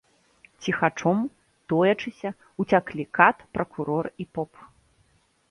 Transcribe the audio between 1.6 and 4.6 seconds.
тоячыся, уцяклі кат, пракурор і поп.